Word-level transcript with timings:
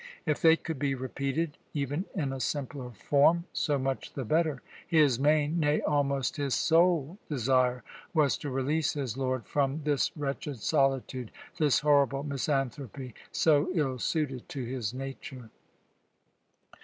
If 0.25 0.41
they 0.41 0.55
could 0.55 0.79
be 0.79 0.95
repeated, 0.95 1.59
even 1.75 2.05
in 2.15 2.33
a 2.33 2.39
simpler 2.39 2.89
form, 2.89 3.43
so 3.53 3.77
much 3.77 4.13
the 4.13 4.25
better. 4.25 4.63
His 4.87 5.19
main 5.19 5.59
nay, 5.59 5.81
almost 5.81 6.37
his 6.37 6.55
sole 6.55 7.19
desire 7.29 7.83
was 8.11 8.35
to 8.39 8.49
release 8.49 8.93
his 8.93 9.15
lord 9.15 9.45
from 9.45 9.83
this 9.83 10.09
wretched 10.17 10.57
solitude, 10.59 11.29
this 11.59 11.81
horrible 11.81 12.23
misanthropy, 12.23 13.13
so 13.31 13.69
ill 13.75 13.99
suited 13.99 14.49
to 14.49 14.63
his 14.65 14.91
nature. 14.91 15.51